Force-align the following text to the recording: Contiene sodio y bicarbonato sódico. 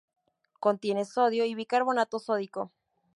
Contiene 0.59 1.05
sodio 1.05 1.45
y 1.45 1.53
bicarbonato 1.53 2.17
sódico. 2.17 2.71